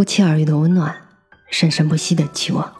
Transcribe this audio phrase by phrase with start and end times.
[0.00, 0.96] 不期而遇的温暖，
[1.50, 2.72] 生生不息的期望。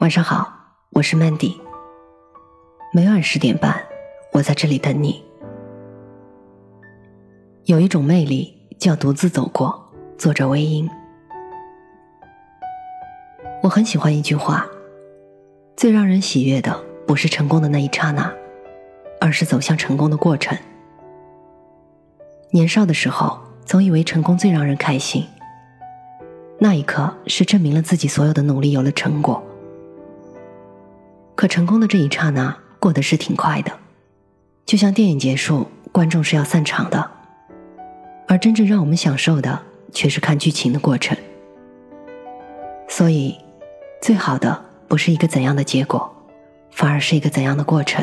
[0.00, 0.52] 晚上好，
[0.90, 1.56] 我是 Mandy。
[2.92, 3.80] 每晚十点半，
[4.32, 5.24] 我在这里等你。
[7.66, 9.88] 有一种魅力叫独自走过。
[10.18, 10.90] 作者微音。
[13.62, 14.66] 我很喜欢一句话：
[15.76, 16.76] 最让人喜悦的，
[17.06, 18.34] 不是成功的那一刹那，
[19.20, 20.58] 而是走向成功的过程。
[22.50, 25.24] 年少的时候，总以为成功最让人开心。
[26.58, 29.42] 那一刻是证明了自己所有的努力有了成果。
[31.34, 33.70] 可成功的这一刹那过得是挺快的，
[34.64, 37.10] 就像电影结束，观众是要散场的，
[38.26, 39.60] 而真正让我们享受的
[39.92, 41.14] 却是看剧情的过程。
[42.88, 43.36] 所以，
[44.00, 46.10] 最好的不是一个怎样的结果，
[46.70, 48.02] 反而是一个怎样的过程。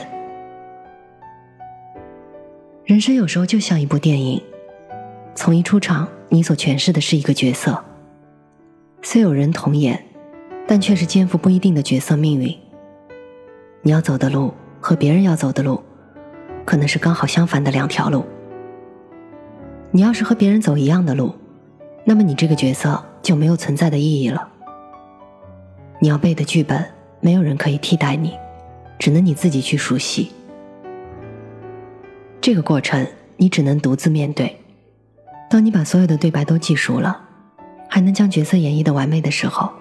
[2.85, 4.40] 人生有时候就像一部电影，
[5.34, 7.84] 从一出场，你所诠释的是一个角色。
[9.05, 10.01] 虽有人同演，
[10.65, 12.57] 但却是肩负不一定的角色命运。
[13.82, 15.84] 你要走的路和别人要走的路，
[16.63, 18.26] 可能是刚好相反的两条路。
[19.91, 21.35] 你要是和别人走一样的路，
[22.05, 24.48] 那么你这个角色就没有存在的意义了。
[25.99, 26.84] 你要背的剧本，
[27.20, 28.34] 没有人可以替代你，
[28.98, 30.31] 只能你自己去熟悉。
[32.40, 34.57] 这个过程，你只能独自面对。
[35.49, 37.31] 当你把所有的对白都记熟了。
[37.94, 39.72] 还能将角色演绎的完美的时候，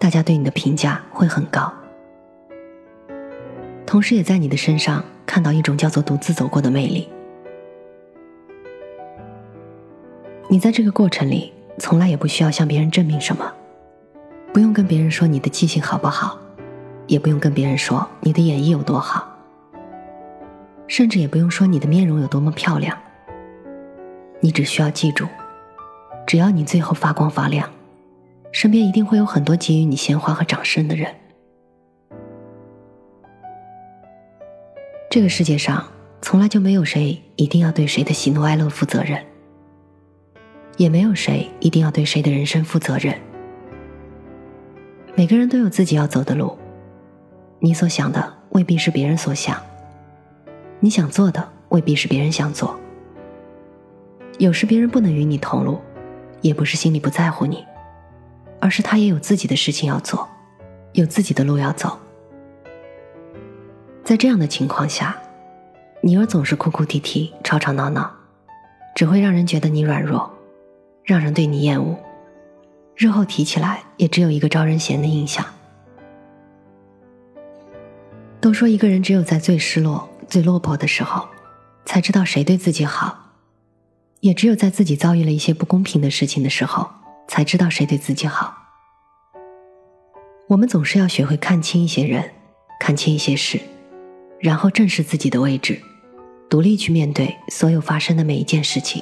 [0.00, 1.72] 大家对你的评价会很高。
[3.86, 7.08] 同时，也在你的身上看到一种叫做独自走过的魅力。
[10.48, 13.48] 你在这个过程里，从来也不需要向别人证明什么，
[14.52, 16.36] 不用跟别人说你的记性好不好，
[17.06, 19.24] 也不用跟别人说你的演绎有多好，
[20.88, 22.98] 甚至也不用说你的面容有多么漂亮。
[24.40, 25.24] 你只需要记住。
[26.26, 27.70] 只要你最后发光发亮，
[28.50, 31.14] 身边一定会有很多给予你鲜花和掌声的人。
[35.08, 35.86] 这个世界上
[36.20, 39.24] 从来就没有谁一定要对谁的喜怒哀乐负责任，
[40.76, 43.14] 也没有谁一定要对谁的人生负责任。
[45.14, 46.58] 每个人都有自己要走的路，
[47.60, 49.56] 你所想的未必是别人所想，
[50.80, 52.78] 你想做的未必是别人想做。
[54.38, 55.80] 有时别人不能与你同路。
[56.40, 57.64] 也不是心里不在乎你，
[58.60, 60.28] 而是他也有自己的事情要做，
[60.92, 61.98] 有自己的路要走。
[64.04, 65.16] 在这样的情况下，
[66.00, 68.10] 你而总是哭哭啼啼、吵吵闹闹，
[68.94, 70.30] 只会让人觉得你软弱，
[71.02, 71.96] 让人对你厌恶，
[72.94, 75.44] 日后提起来也只有一个招人嫌的印象。
[78.40, 81.26] 都说一个人只有在最失落、最落魄的时候，
[81.84, 83.25] 才知道谁对自己好。
[84.26, 86.88] 也只有在自己遭遇了一些不公平的事情的时候，
[87.28, 88.52] 才知道谁对自己好。
[90.48, 92.28] 我们总是要学会看清一些人，
[92.80, 93.60] 看清一些事，
[94.40, 95.80] 然后正视自己的位置，
[96.50, 99.00] 独立去面对所有发生的每一件事情。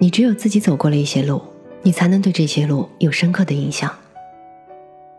[0.00, 1.40] 你只有自己走过了一些路，
[1.82, 3.88] 你才能对这些路有深刻的印象。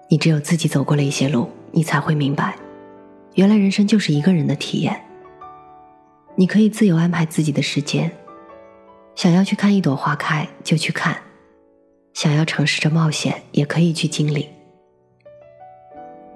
[0.10, 2.58] 你只有自己走过了一些路，你才会明白，
[3.36, 5.02] 原来人生就是一个人的体验。
[6.40, 8.10] 你可以自由安排自己的时间，
[9.14, 11.22] 想要去看一朵花开就去看，
[12.14, 14.48] 想要尝试着冒险也可以去经历。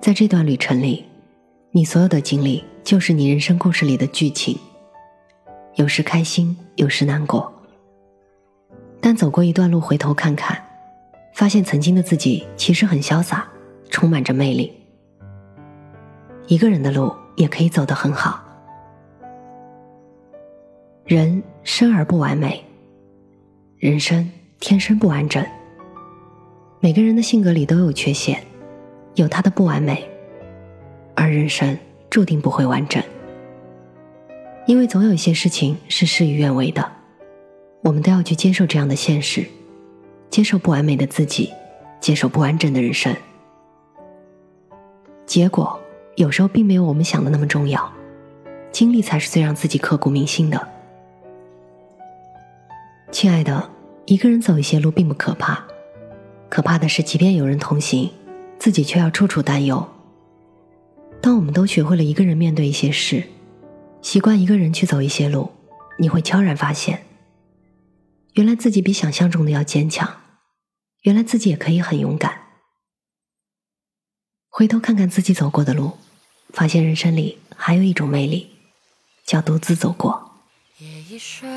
[0.02, 1.06] 在这段旅程里，
[1.72, 4.60] 你所有的经历就是你人生故事里的剧情，
[5.76, 7.50] 有时开心，有时难过。
[9.00, 10.62] 但走过一段路，回头看看，
[11.34, 13.48] 发现曾经的自己其实很潇洒，
[13.90, 14.74] 充满着魅力。
[16.48, 18.43] 一个人的路也可以走得很好。
[21.06, 22.64] 人生而不完美，
[23.78, 24.32] 人生
[24.62, 25.46] 天生不完整。
[26.80, 28.42] 每个人的性格里都有缺陷，
[29.16, 30.02] 有他的不完美，
[31.14, 31.78] 而人生
[32.10, 33.04] 注定不会完整。
[34.66, 36.90] 因为总有一些事情是事与愿违的，
[37.82, 39.46] 我们都要去接受这样的现实，
[40.30, 41.52] 接受不完美的自己，
[42.00, 43.14] 接受不完整的人生。
[45.26, 45.78] 结果
[46.16, 47.92] 有时候并没有我们想的那么重要，
[48.72, 50.70] 经历才是最让自己刻骨铭心的。
[53.14, 53.70] 亲爱的，
[54.08, 55.64] 一个人走一些路并不可怕，
[56.50, 58.10] 可怕的是，即便有人同行，
[58.58, 59.88] 自己却要处处担忧。
[61.22, 63.24] 当我们都学会了一个人面对一些事，
[64.02, 65.52] 习惯一个人去走一些路，
[66.00, 67.06] 你会悄然发现，
[68.34, 70.18] 原来自己比想象中的要坚强，
[71.04, 72.42] 原来自己也可以很勇敢。
[74.50, 75.92] 回头看看自己走过的路，
[76.50, 78.50] 发现人生里还有一种魅力，
[79.24, 80.32] 叫独自走过。
[80.80, 81.48] 夜已睡，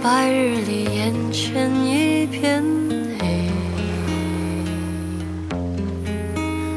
[0.00, 2.62] 白日里眼前一片
[3.18, 3.50] 黑，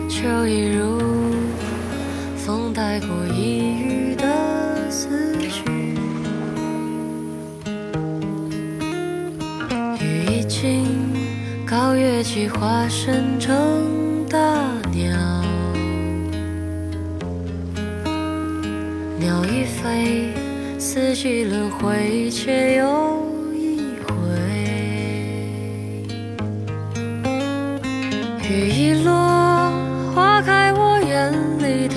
[0.10, 1.00] 秋意如
[2.36, 5.64] 风带过一隅的思绪，
[10.00, 10.86] 雨已尽，
[11.66, 14.38] 高月季化身成大
[14.92, 15.16] 鸟。
[19.20, 20.34] 鸟已飞，
[20.84, 23.24] 四季轮回，却又
[23.54, 24.14] 一回。
[28.50, 29.14] 雨一落，
[30.16, 31.96] 花开，我眼里的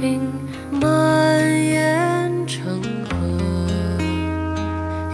[0.00, 0.22] 冰
[0.70, 2.80] 蔓延成
[3.10, 3.16] 河。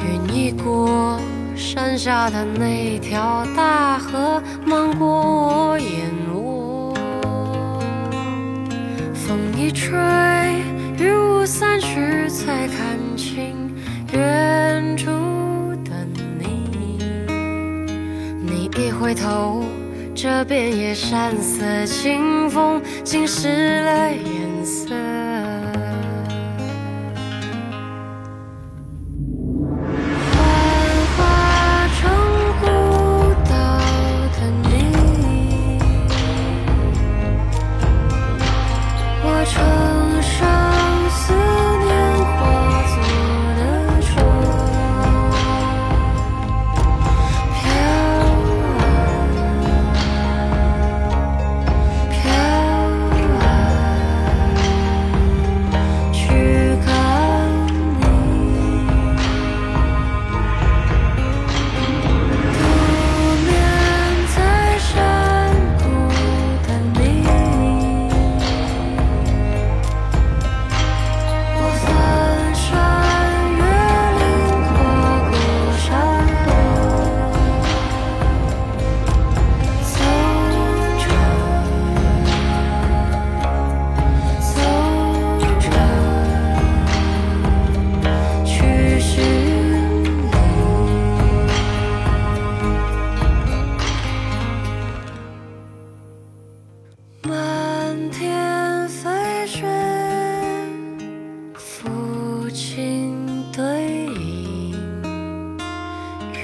[0.04, 1.18] 云一过，
[1.56, 5.90] 山下的那条大河漫过我眼
[6.34, 6.94] 窝。
[9.14, 9.96] 风一吹。
[10.98, 12.85] 雨雾散去，才看
[19.06, 19.62] 回头，
[20.16, 25.05] 这遍野山色清风，浸湿了颜色。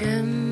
[0.03, 0.42] him.